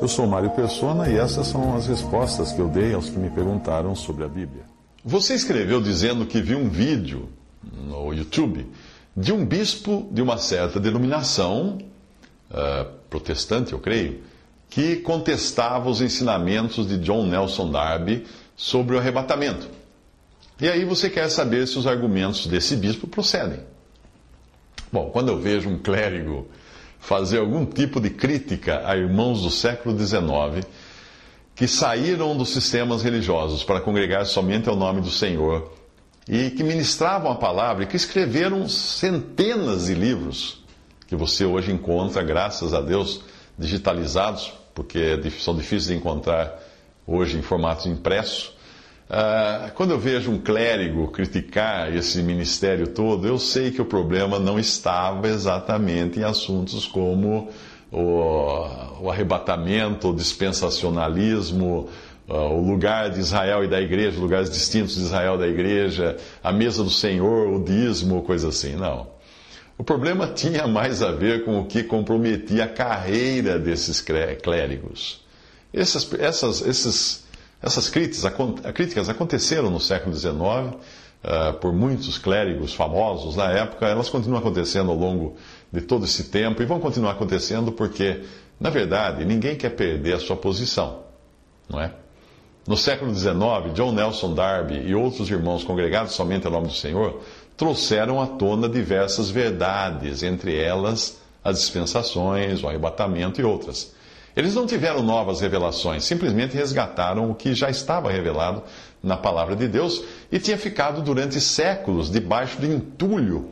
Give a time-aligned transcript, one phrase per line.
[0.00, 3.30] Eu sou Mário Persona e essas são as respostas que eu dei aos que me
[3.30, 4.64] perguntaram sobre a Bíblia.
[5.02, 7.30] Você escreveu dizendo que viu um vídeo
[7.62, 8.66] no YouTube
[9.16, 11.78] de um bispo de uma certa denominação,
[12.50, 14.20] uh, protestante, eu creio,
[14.68, 19.66] que contestava os ensinamentos de John Nelson Darby sobre o arrebatamento.
[20.60, 23.60] E aí você quer saber se os argumentos desse bispo procedem.
[24.92, 26.48] Bom, quando eu vejo um clérigo
[26.98, 30.66] fazer algum tipo de crítica a irmãos do século XIX
[31.54, 35.72] que saíram dos sistemas religiosos para congregar somente ao nome do Senhor
[36.28, 40.64] e que ministravam a palavra e que escreveram centenas de livros
[41.06, 43.22] que você hoje encontra, graças a Deus,
[43.56, 46.60] digitalizados, porque é são difíceis de encontrar
[47.06, 48.55] hoje em formato impresso.
[49.08, 54.40] Uh, quando eu vejo um clérigo criticar esse ministério todo, eu sei que o problema
[54.40, 57.48] não estava exatamente em assuntos como
[57.92, 58.66] o,
[59.00, 61.88] o arrebatamento, o dispensacionalismo,
[62.28, 66.16] uh, o lugar de Israel e da igreja, lugares distintos de Israel e da igreja,
[66.42, 68.74] a mesa do Senhor, o dízimo, coisa assim.
[68.74, 69.06] Não.
[69.78, 75.24] O problema tinha mais a ver com o que comprometia a carreira desses clérigos.
[75.72, 77.25] Essas, essas, esses
[77.62, 84.40] essas críticas, aconteceram no século XIX uh, por muitos clérigos famosos na época, elas continuam
[84.40, 85.36] acontecendo ao longo
[85.72, 88.22] de todo esse tempo e vão continuar acontecendo porque,
[88.60, 91.00] na verdade, ninguém quer perder a sua posição,
[91.68, 91.92] não é?
[92.66, 97.22] No século XIX, John Nelson Darby e outros irmãos congregados somente ao nome do Senhor
[97.56, 103.94] trouxeram à tona diversas verdades, entre elas as dispensações, o arrebatamento e outras.
[104.36, 108.62] Eles não tiveram novas revelações, simplesmente resgataram o que já estava revelado
[109.02, 113.48] na palavra de Deus e tinha ficado durante séculos debaixo do entulho,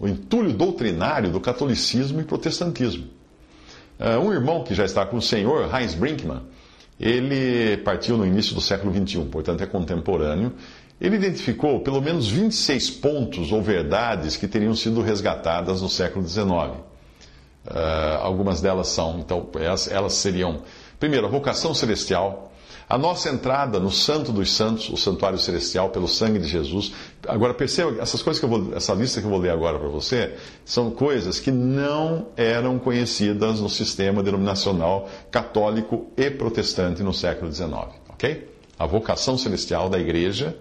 [0.00, 3.06] o entulho doutrinário do catolicismo e protestantismo.
[4.00, 6.42] Uh, um irmão que já está com o Senhor, Heinz Brinkmann,
[6.98, 10.52] ele partiu no início do século XXI, portanto é contemporâneo.
[11.00, 16.80] Ele identificou pelo menos 26 pontos ou verdades que teriam sido resgatadas no século XIX.
[17.66, 20.62] Uh, algumas delas são, então, elas, elas seriam,
[21.00, 22.52] primeiro, a vocação celestial,
[22.88, 26.92] a nossa entrada no Santo dos Santos, o santuário celestial, pelo sangue de Jesus.
[27.26, 29.88] Agora, perceba, essas coisas que eu vou, essa lista que eu vou ler agora para
[29.88, 37.52] você, são coisas que não eram conhecidas no sistema denominacional católico e protestante no século
[37.52, 37.72] XIX,
[38.08, 38.48] ok?
[38.78, 40.56] A vocação celestial da igreja,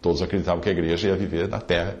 [0.00, 1.96] todos acreditavam que a igreja ia viver na terra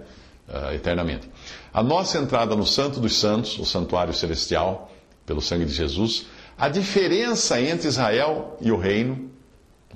[0.48, 1.30] uh, eternamente.
[1.72, 4.92] A nossa entrada no Santo dos Santos, o santuário celestial,
[5.24, 6.26] pelo sangue de Jesus,
[6.58, 9.30] a diferença entre Israel e o reino,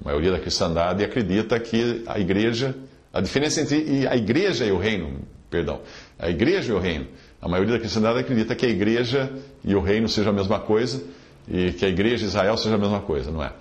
[0.01, 2.75] a maioria da cristandade acredita que a igreja,
[3.13, 5.21] a diferença entre a igreja e o reino,
[5.51, 5.81] perdão,
[6.19, 7.09] a igreja e o reino,
[7.43, 9.31] a maioria da cristandade acredita que a igreja
[9.63, 11.03] e o reino sejam a mesma coisa
[11.47, 13.53] e que a igreja e Israel seja a mesma coisa, não é?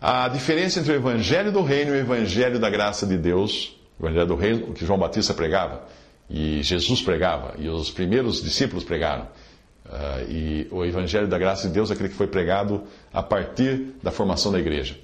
[0.00, 4.06] A diferença entre o evangelho do reino e o evangelho da graça de Deus, o
[4.06, 5.82] evangelho do reino que João Batista pregava,
[6.30, 9.28] e Jesus pregava, e os primeiros discípulos pregaram.
[9.86, 13.94] Uh, e o Evangelho da Graça de Deus é aquele que foi pregado a partir
[14.02, 14.98] da formação da igreja.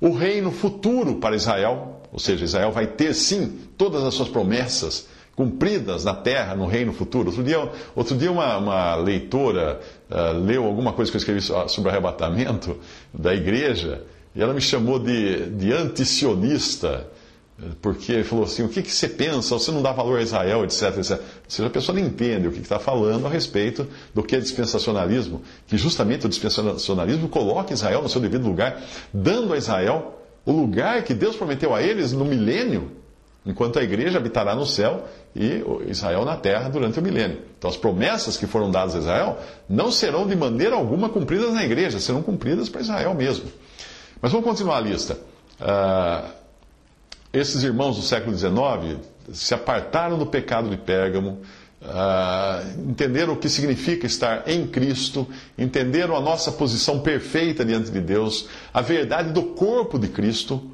[0.00, 5.06] O reino futuro para Israel, ou seja, Israel vai ter sim todas as suas promessas
[5.36, 7.28] cumpridas na terra, no reino futuro.
[7.28, 11.90] Outro dia, outro dia uma, uma leitora uh, leu alguma coisa que eu escrevi sobre
[11.90, 12.78] arrebatamento
[13.12, 14.02] da igreja
[14.34, 17.06] e ela me chamou de, de antisionista
[17.80, 19.54] porque falou assim: o que, que você pensa?
[19.54, 20.98] Você não dá valor a Israel, etc.
[20.98, 21.10] etc.
[21.18, 21.18] Ou
[21.48, 25.42] seja, a pessoa não entende o que está falando a respeito do que é dispensacionalismo,
[25.66, 28.82] que justamente o dispensacionalismo coloca Israel no seu devido lugar,
[29.12, 32.90] dando a Israel o lugar que Deus prometeu a eles no milênio,
[33.46, 35.04] enquanto a igreja habitará no céu
[35.34, 37.38] e Israel na terra durante o milênio.
[37.56, 39.38] Então, as promessas que foram dadas a Israel
[39.68, 43.44] não serão de maneira alguma cumpridas na igreja, serão cumpridas para Israel mesmo.
[44.20, 45.16] Mas vamos continuar a lista.
[45.60, 46.41] Uh,
[47.32, 49.00] esses irmãos do século XIX
[49.32, 51.40] se apartaram do pecado de Pérgamo,
[51.80, 55.26] uh, entenderam o que significa estar em Cristo,
[55.56, 60.70] entenderam a nossa posição perfeita diante de Deus, a verdade do corpo de Cristo.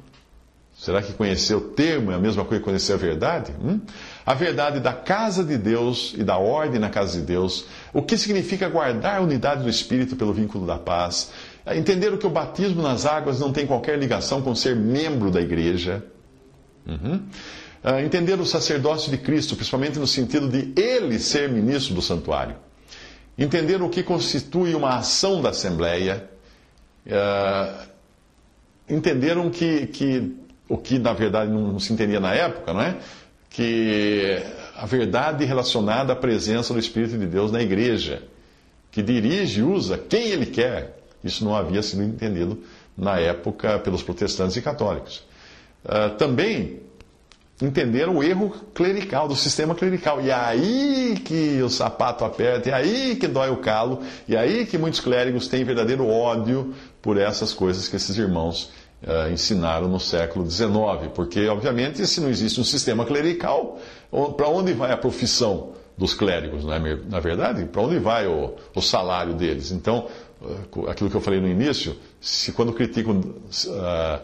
[0.77, 3.53] Será que conhecer o termo é a mesma coisa que conhecer a verdade?
[3.61, 3.81] Hum?
[4.25, 7.65] A verdade da casa de Deus e da ordem na casa de Deus.
[7.93, 11.31] O que significa guardar a unidade do Espírito pelo vínculo da paz.
[11.67, 16.01] Entender que o batismo nas águas não tem qualquer ligação com ser membro da igreja.
[16.89, 17.21] Uhum.
[17.83, 22.55] Uh, entender o sacerdócio de Cristo, principalmente no sentido de ele ser ministro do santuário.
[23.37, 26.29] Entender o que constitui uma ação da Assembleia.
[27.05, 27.87] Uh,
[28.89, 30.35] entenderam que, que
[30.67, 32.97] o que na verdade não se entendia na época, não é?
[33.49, 34.41] Que
[34.75, 38.23] a verdade relacionada à presença do Espírito de Deus na igreja,
[38.91, 40.97] que dirige e usa quem ele quer.
[41.23, 42.61] Isso não havia sido entendido
[42.97, 45.23] na época pelos protestantes e católicos.
[45.85, 46.79] Uh, também
[47.61, 50.21] entenderam o erro clerical, do sistema clerical.
[50.21, 54.35] E é aí que o sapato aperta, e é aí que dói o calo, e
[54.35, 58.71] é aí que muitos clérigos têm verdadeiro ódio por essas coisas que esses irmãos
[59.03, 60.71] uh, ensinaram no século XIX,
[61.13, 63.77] porque, obviamente, se não existe um sistema clerical,
[64.37, 67.65] para onde vai a profissão dos clérigos, não é, na verdade?
[67.65, 69.71] Para onde vai o, o, salário deles?
[69.71, 70.07] Então,
[70.41, 74.21] uh, aquilo que eu falei no início, se quando criticam uh,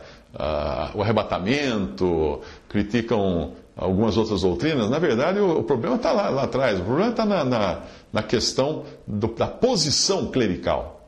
[0.93, 6.79] o arrebatamento, criticam algumas outras doutrinas, na verdade o, o problema está lá, lá, atrás,
[6.79, 11.07] o problema está na, na, na, questão do, da posição clerical.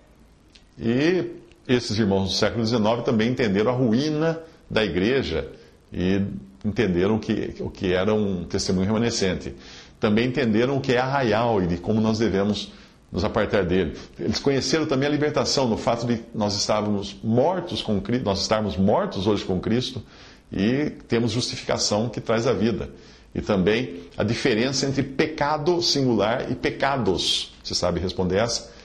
[0.77, 1.31] E
[1.67, 4.39] esses irmãos do século XIX também entenderam a ruína
[4.69, 5.49] da igreja
[5.91, 6.21] e
[6.63, 9.53] entenderam que, o que era um testemunho remanescente.
[9.99, 12.71] Também entenderam o que é arraial e de como nós devemos
[13.11, 13.95] nos apartar dele.
[14.19, 18.75] Eles conheceram também a libertação no fato de nós estarmos mortos com Cristo, nós estarmos
[18.75, 20.03] mortos hoje com Cristo
[20.51, 22.89] e temos justificação que traz a vida.
[23.33, 27.53] E também a diferença entre pecado singular e pecados.
[27.63, 28.75] Você sabe responder essa?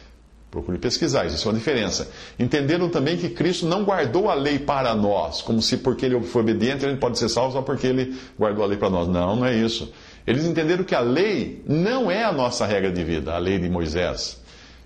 [0.51, 2.11] Procure pesquisar, existe uma diferença.
[2.39, 6.43] Entenderam também que Cristo não guardou a lei para nós, como se porque ele foi
[6.43, 9.09] obediente ele pode ser salvo só porque ele guardou a lei para nós.
[9.09, 9.91] Não, não é isso.
[10.27, 13.69] Eles entenderam que a lei não é a nossa regra de vida, a lei de
[13.69, 14.43] Moisés.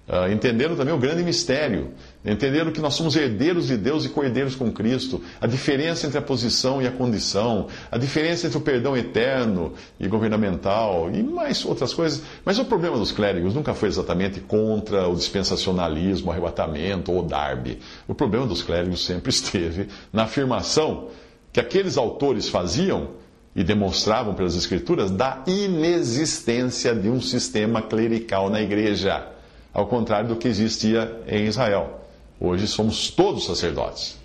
[0.09, 1.91] Uh, entenderam também o grande mistério.
[2.25, 5.21] Entenderam que nós somos herdeiros de Deus e co-herdeiros com Cristo.
[5.41, 7.67] A diferença entre a posição e a condição.
[7.91, 11.11] A diferença entre o perdão eterno e governamental.
[11.13, 12.23] E mais outras coisas.
[12.45, 17.27] Mas o problema dos clérigos nunca foi exatamente contra o dispensacionalismo, o arrebatamento ou o
[17.27, 17.81] Darby.
[18.07, 21.09] O problema dos clérigos sempre esteve na afirmação
[21.53, 23.26] que aqueles autores faziam
[23.57, 29.27] e demonstravam pelas Escrituras da inexistência de um sistema clerical na igreja
[29.73, 32.01] ao contrário do que existia em Israel.
[32.39, 34.19] Hoje somos todos sacerdotes.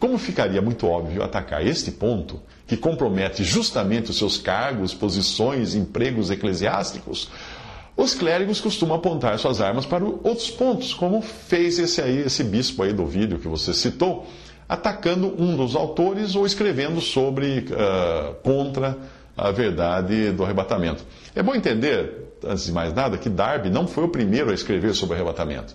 [0.00, 6.30] Como ficaria muito óbvio atacar este ponto, que compromete justamente os seus cargos, posições, empregos
[6.30, 7.30] eclesiásticos,
[7.96, 12.82] os clérigos costumam apontar suas armas para outros pontos, como fez esse aí, esse bispo
[12.82, 14.26] aí do vídeo que você citou,
[14.68, 18.96] atacando um dos autores ou escrevendo sobre uh, contra
[19.36, 21.04] a verdade do arrebatamento.
[21.34, 24.94] É bom entender antes de mais nada, que Darby não foi o primeiro a escrever
[24.94, 25.74] sobre arrebatamento.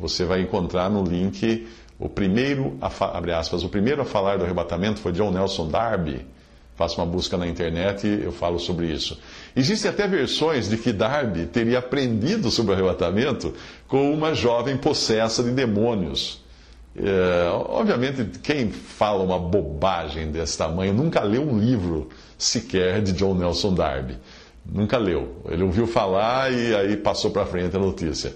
[0.00, 1.66] Você vai encontrar no link
[1.98, 6.26] o primeiro, a, abre aspas, o primeiro a falar do arrebatamento foi John Nelson Darby.
[6.74, 9.20] Faça uma busca na internet e eu falo sobre isso.
[9.54, 13.54] Existem até versões de que Darby teria aprendido sobre o arrebatamento
[13.86, 16.41] com uma jovem possessa de demônios.
[16.94, 23.34] É, obviamente, quem fala uma bobagem desse tamanho nunca leu um livro sequer de John
[23.34, 24.18] Nelson Darby.
[24.64, 25.42] Nunca leu.
[25.48, 28.34] Ele ouviu falar e aí passou para frente a notícia.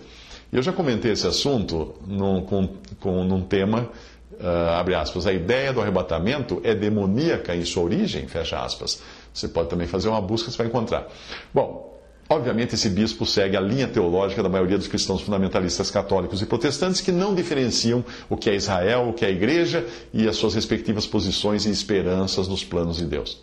[0.52, 2.68] Eu já comentei esse assunto num, com,
[3.00, 3.90] com, num tema,
[4.32, 9.02] uh, abre aspas, a ideia do arrebatamento é demoníaca em sua origem, fecha aspas.
[9.34, 11.06] Você pode também fazer uma busca, você vai encontrar.
[11.52, 11.95] Bom,
[12.28, 17.00] Obviamente, esse bispo segue a linha teológica da maioria dos cristãos fundamentalistas católicos e protestantes
[17.00, 20.54] que não diferenciam o que é Israel, o que é a igreja e as suas
[20.54, 23.40] respectivas posições e esperanças nos planos de Deus.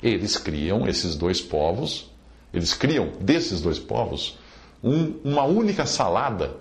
[0.00, 2.08] Eles criam esses dois povos,
[2.54, 4.38] eles criam desses dois povos
[4.82, 6.54] um, uma única salada,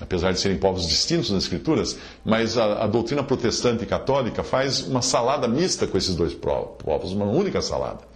[0.00, 4.86] apesar de serem povos distintos nas Escrituras, mas a, a, doutrina protestante e católica faz
[4.86, 8.11] uma salada mista com esses dois povos, uma única salada.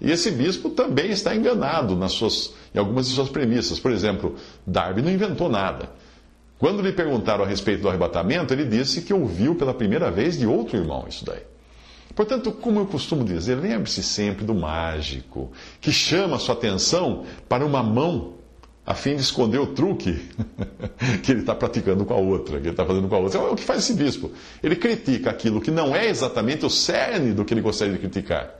[0.00, 3.80] E esse bispo também está enganado nas suas, em algumas de suas premissas.
[3.80, 4.36] Por exemplo,
[4.66, 5.90] Darby não inventou nada.
[6.58, 10.46] Quando lhe perguntaram a respeito do arrebatamento, ele disse que ouviu pela primeira vez de
[10.46, 11.42] outro irmão isso daí.
[12.14, 17.82] Portanto, como eu costumo dizer, lembre-se sempre do mágico, que chama sua atenção para uma
[17.82, 18.36] mão,
[18.86, 20.18] a fim de esconder o truque
[21.22, 23.38] que ele está praticando com a outra, que ele está fazendo com a outra.
[23.38, 24.30] É o que faz esse bispo.
[24.62, 28.54] Ele critica aquilo que não é exatamente o cerne do que ele gostaria de criticar,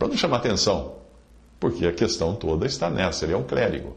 [0.00, 0.94] para não chamar atenção,
[1.60, 3.94] porque a questão toda está nessa, ele é um clérigo.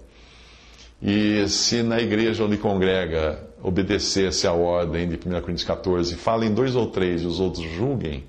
[1.01, 6.75] E se na igreja onde congrega obedecesse à ordem de 1 Coríntios 14, falem dois
[6.75, 8.25] ou três e os outros julguem,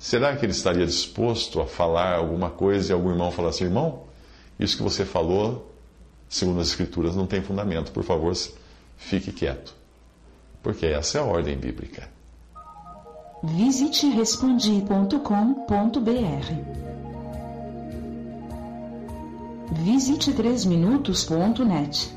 [0.00, 4.02] será que ele estaria disposto a falar alguma coisa e algum irmão falar assim: irmão,
[4.58, 5.72] isso que você falou,
[6.28, 8.34] segundo as Escrituras, não tem fundamento, por favor,
[8.96, 9.72] fique quieto.
[10.60, 12.08] Porque essa é a ordem bíblica.
[13.44, 16.95] Visite respondi.com.br.
[19.72, 22.15] Visite 3minutos.net.